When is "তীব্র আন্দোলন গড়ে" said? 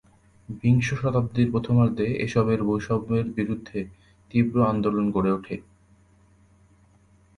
4.31-5.31